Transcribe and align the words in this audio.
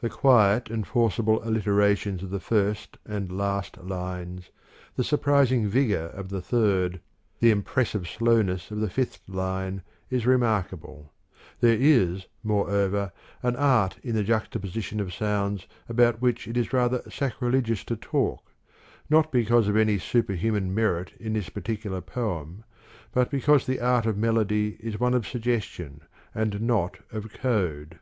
The 0.00 0.08
quiet 0.10 0.68
and 0.68 0.84
forcible 0.84 1.38
alliterations 1.48 2.24
of 2.24 2.30
the 2.30 2.40
first 2.40 2.98
and 3.06 3.30
last 3.30 3.78
lines, 3.80 4.50
the 4.96 5.04
surprising 5.04 5.68
vigour 5.68 6.06
of 6.06 6.28
the 6.28 6.42
third, 6.42 7.00
the 7.38 7.52
impressive 7.52 8.08
slowness 8.08 8.72
of 8.72 8.80
the 8.80 8.90
fifth 8.90 9.20
line 9.28 9.82
is 10.10 10.26
remarkable. 10.26 11.12
There 11.60 11.76
is, 11.78 12.26
moreover, 12.42 13.12
an 13.40 13.54
art 13.54 13.98
in 14.02 14.16
the 14.16 14.24
juxtaposition 14.24 14.98
of 14.98 15.14
sounds 15.14 15.68
about 15.88 16.20
which 16.20 16.48
it 16.48 16.56
is 16.56 16.72
rather 16.72 17.08
sacrilegious 17.08 17.84
to 17.84 17.94
talk, 17.94 18.42
not 19.08 19.30
because 19.30 19.68
of 19.68 19.76
any 19.76 19.98
superhuman 20.00 20.74
merit 20.74 21.12
in 21.20 21.34
this 21.34 21.48
particular 21.48 22.00
poem, 22.00 22.64
but 23.12 23.30
because 23.30 23.66
the 23.66 23.78
art 23.78 24.04
of 24.04 24.18
melody 24.18 24.78
is 24.80 24.98
one 24.98 25.14
of 25.14 25.28
suggestion, 25.28 26.00
and 26.34 26.60
not 26.60 26.98
of 27.12 27.32
code. 27.34 28.00